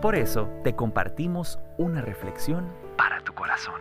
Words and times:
Por 0.00 0.14
eso 0.14 0.48
te 0.62 0.76
compartimos 0.76 1.58
una 1.76 2.00
reflexión 2.00 2.66
para 2.96 3.20
tu 3.24 3.34
corazón. 3.34 3.80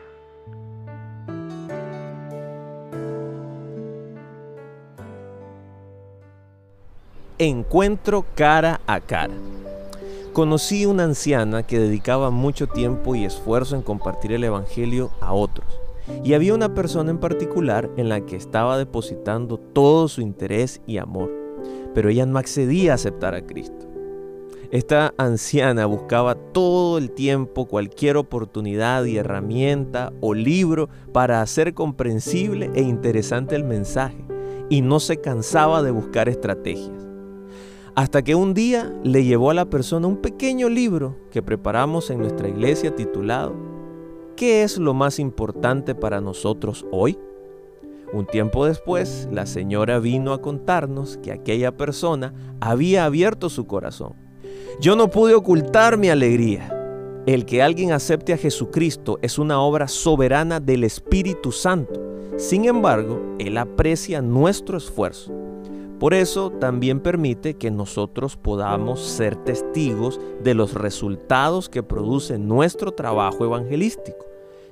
Encuentro 7.37 8.25
cara 8.33 8.81
a 8.87 8.99
cara. 8.99 9.35
Conocí 10.33 10.87
una 10.87 11.03
anciana 11.03 11.61
que 11.61 11.77
dedicaba 11.77 12.31
mucho 12.31 12.65
tiempo 12.65 13.13
y 13.13 13.23
esfuerzo 13.23 13.75
en 13.75 13.83
compartir 13.83 14.31
el 14.31 14.43
Evangelio 14.43 15.11
a 15.21 15.33
otros. 15.33 15.67
Y 16.23 16.33
había 16.33 16.55
una 16.55 16.73
persona 16.73 17.11
en 17.11 17.19
particular 17.19 17.91
en 17.95 18.09
la 18.09 18.21
que 18.21 18.37
estaba 18.37 18.79
depositando 18.79 19.59
todo 19.59 20.07
su 20.07 20.21
interés 20.21 20.81
y 20.87 20.97
amor, 20.97 21.31
pero 21.93 22.09
ella 22.09 22.25
no 22.25 22.39
accedía 22.39 22.93
a 22.93 22.95
aceptar 22.95 23.35
a 23.35 23.45
Cristo. 23.45 23.96
Esta 24.69 25.13
anciana 25.17 25.85
buscaba 25.85 26.35
todo 26.35 26.97
el 26.97 27.11
tiempo 27.11 27.67
cualquier 27.67 28.17
oportunidad 28.17 29.05
y 29.05 29.15
herramienta 29.15 30.11
o 30.19 30.33
libro 30.33 30.89
para 31.13 31.41
hacer 31.41 31.73
comprensible 31.73 32.69
e 32.75 32.81
interesante 32.81 33.55
el 33.55 33.63
mensaje 33.63 34.25
y 34.69 34.81
no 34.81 34.99
se 34.99 35.21
cansaba 35.21 35.81
de 35.83 35.91
buscar 35.91 36.27
estrategias. 36.27 37.07
Hasta 37.95 38.21
que 38.21 38.35
un 38.35 38.53
día 38.53 38.93
le 39.05 39.23
llevó 39.23 39.51
a 39.51 39.53
la 39.53 39.69
persona 39.69 40.05
un 40.05 40.17
pequeño 40.17 40.67
libro 40.67 41.15
que 41.31 41.41
preparamos 41.41 42.09
en 42.09 42.19
nuestra 42.19 42.49
iglesia 42.49 42.93
titulado 42.93 43.55
¿Qué 44.35 44.63
es 44.63 44.77
lo 44.77 44.93
más 44.93 45.17
importante 45.17 45.95
para 45.95 46.19
nosotros 46.19 46.85
hoy? 46.91 47.17
Un 48.11 48.25
tiempo 48.25 48.65
después, 48.65 49.29
la 49.31 49.45
señora 49.45 49.99
vino 49.99 50.33
a 50.33 50.41
contarnos 50.41 51.17
que 51.23 51.31
aquella 51.31 51.75
persona 51.77 52.33
había 52.59 53.05
abierto 53.05 53.49
su 53.49 53.65
corazón 53.65 54.26
yo 54.79 54.95
no 54.95 55.09
pude 55.09 55.33
ocultar 55.33 55.97
mi 55.97 56.09
alegría. 56.09 56.73
El 57.25 57.45
que 57.45 57.63
alguien 57.63 57.91
acepte 57.91 58.33
a 58.33 58.37
Jesucristo 58.37 59.17
es 59.21 59.39
una 59.39 59.59
obra 59.59 59.87
soberana 59.87 60.59
del 60.59 60.83
Espíritu 60.83 61.51
Santo. 61.51 61.99
Sin 62.37 62.65
embargo, 62.65 63.19
Él 63.39 63.57
aprecia 63.57 64.21
nuestro 64.21 64.77
esfuerzo. 64.77 65.33
Por 65.99 66.13
eso 66.13 66.51
también 66.51 66.99
permite 66.99 67.55
que 67.55 67.71
nosotros 67.71 68.37
podamos 68.37 69.01
ser 69.01 69.35
testigos 69.35 70.19
de 70.43 70.53
los 70.53 70.75
resultados 70.75 71.69
que 71.69 71.81
produce 71.81 72.37
nuestro 72.37 72.91
trabajo 72.93 73.45
evangelístico. 73.45 74.27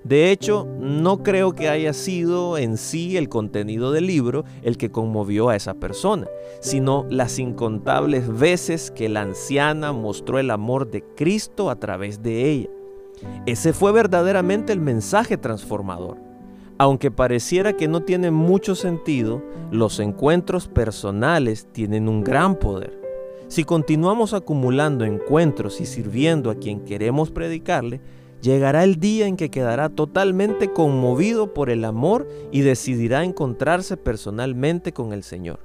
De 0.05 0.29
hecho, 0.29 0.67
no 0.79 1.23
creo 1.23 1.53
que 1.53 1.67
haya 1.67 1.91
sido 1.91 2.59
en 2.59 2.77
sí 2.77 3.17
el 3.17 3.27
contenido 3.27 3.91
del 3.91 4.05
libro 4.05 4.45
el 4.61 4.77
que 4.77 4.91
conmovió 4.91 5.49
a 5.49 5.55
esa 5.55 5.73
persona, 5.73 6.27
sino 6.59 7.07
las 7.09 7.39
incontables 7.39 8.27
veces 8.37 8.91
que 8.91 9.09
la 9.09 9.21
anciana 9.21 9.93
mostró 9.93 10.37
el 10.37 10.51
amor 10.51 10.91
de 10.91 11.03
Cristo 11.15 11.71
a 11.71 11.77
través 11.77 12.21
de 12.21 12.51
ella. 12.51 12.69
Ese 13.47 13.73
fue 13.73 13.91
verdaderamente 13.91 14.73
el 14.73 14.79
mensaje 14.79 15.37
transformador. 15.37 16.17
Aunque 16.77 17.09
pareciera 17.09 17.73
que 17.73 17.87
no 17.87 18.03
tiene 18.03 18.29
mucho 18.29 18.75
sentido, 18.75 19.41
los 19.71 19.99
encuentros 19.99 20.67
personales 20.67 21.65
tienen 21.71 22.07
un 22.07 22.23
gran 22.23 22.59
poder. 22.59 23.01
Si 23.47 23.63
continuamos 23.63 24.35
acumulando 24.35 25.03
encuentros 25.03 25.81
y 25.81 25.87
sirviendo 25.87 26.51
a 26.51 26.55
quien 26.55 26.81
queremos 26.81 27.31
predicarle, 27.31 28.01
llegará 28.45 28.83
el 28.83 28.99
día 28.99 29.25
en 29.25 29.37
que 29.37 29.49
quedará 29.49 29.89
totalmente 29.89 30.71
conmovido 30.71 31.53
por 31.53 31.71
el 31.71 31.83
amor 31.83 32.27
y 32.51 32.61
decidirá 32.61 33.23
encontrarse 33.23 33.97
personalmente 33.97 34.93
con 34.93 35.13
el 35.13 35.23
Señor. 35.23 35.59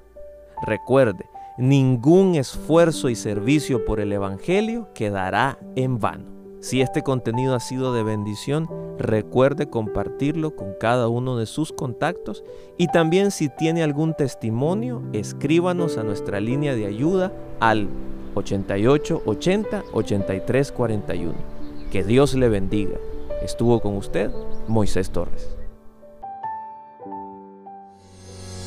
Recuerde, 0.67 1.27
ningún 1.59 2.37
esfuerzo 2.37 3.11
y 3.11 3.17
servicio 3.17 3.85
por 3.85 4.01
el 4.01 4.13
Evangelio 4.13 4.89
quedará 4.95 5.59
en 5.77 5.99
vano. 5.99 6.25
Si 6.61 6.81
este 6.81 7.03
contenido 7.03 7.55
ha 7.55 7.61
sido 7.61 7.93
de 7.93 8.03
bendición, 8.03 8.69
recuerde 8.99 9.69
compartirlo 9.69 10.57
con 10.57 10.75
cada 10.81 11.09
uno 11.09 11.37
de 11.37 11.47
sus 11.47 11.73
contactos 11.73 12.45
y 12.79 12.87
también 12.89 13.31
si 13.31 13.51
tiene 13.51 13.83
algún 13.83 14.15
testimonio, 14.15 15.03
escríbanos 15.13 15.99
a 15.99 16.03
nuestra 16.03 16.41
línea 16.41 16.75
de 16.75 16.87
ayuda 16.87 17.33
al 17.61 17.89
88 18.35 19.23
80 19.27 19.85
83 19.93 20.73
41. 20.73 21.60
Que 21.91 22.05
Dios 22.05 22.35
le 22.35 22.49
bendiga. 22.49 22.97
Estuvo 23.43 23.81
con 23.81 23.97
usted 23.97 24.31
Moisés 24.69 25.11
Torres. 25.11 25.57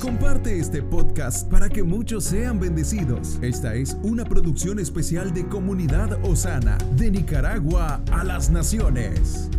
Comparte 0.01 0.59
este 0.59 0.81
podcast 0.81 1.50
para 1.50 1.69
que 1.69 1.83
muchos 1.83 2.25
sean 2.25 2.59
bendecidos. 2.59 3.39
Esta 3.41 3.75
es 3.75 3.95
una 4.03 4.25
producción 4.25 4.78
especial 4.78 5.33
de 5.33 5.47
Comunidad 5.47 6.19
Osana, 6.25 6.78
de 6.97 7.12
Nicaragua 7.12 8.01
a 8.12 8.25
las 8.25 8.50
Naciones. 8.50 9.50